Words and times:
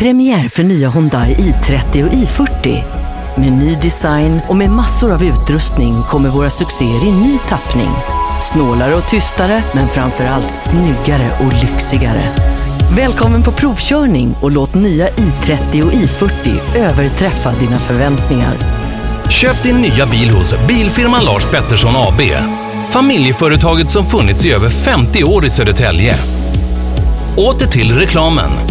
Premiär 0.00 0.48
för 0.48 0.62
nya 0.62 0.90
Hyundai 0.90 1.34
i30 1.34 2.06
och 2.06 2.12
i40. 2.12 2.82
Med 3.36 3.52
ny 3.52 3.74
design 3.74 4.40
och 4.48 4.56
med 4.56 4.70
massor 4.70 5.12
av 5.12 5.24
utrustning 5.24 6.02
kommer 6.02 6.28
våra 6.28 6.50
succéer 6.50 7.04
i 7.04 7.10
ny 7.10 7.38
tappning. 7.48 7.90
Snålare 8.40 8.94
och 8.94 9.08
tystare, 9.08 9.62
men 9.74 9.88
framför 9.88 10.24
allt 10.24 10.50
snyggare 10.50 11.30
och 11.40 11.52
lyxigare. 11.62 12.22
Välkommen 12.96 13.42
på 13.42 13.52
provkörning 13.52 14.34
och 14.42 14.50
låt 14.50 14.74
nya 14.74 15.08
i30 15.08 15.82
och 15.82 15.92
i40 15.92 16.76
överträffa 16.76 17.52
dina 17.52 17.76
förväntningar. 17.76 18.54
Köp 19.28 19.62
din 19.62 19.76
nya 19.76 20.06
bil 20.06 20.30
hos 20.30 20.54
Bilfirman 20.68 21.24
Lars 21.24 21.46
Pettersson 21.46 21.96
AB. 21.96 22.20
Familjeföretaget 22.90 23.90
som 23.90 24.06
funnits 24.06 24.46
i 24.46 24.52
över 24.52 24.70
50 24.70 25.24
år 25.24 25.44
i 25.44 25.50
Södertälje. 25.50 26.14
Åter 27.36 27.66
till 27.66 27.98
reklamen. 27.98 28.69